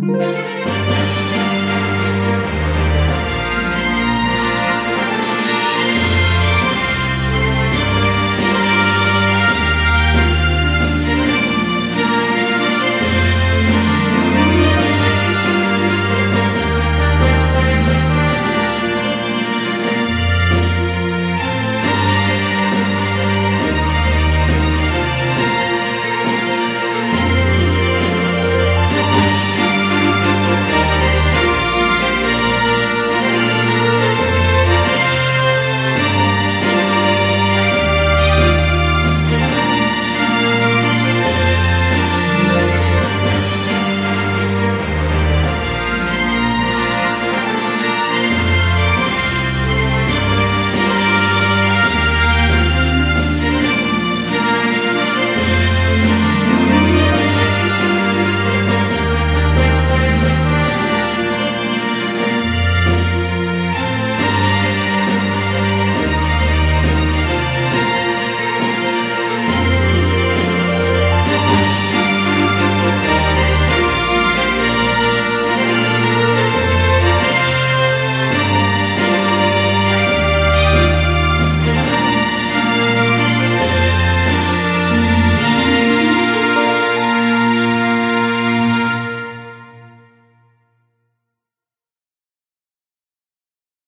[0.00, 0.59] Música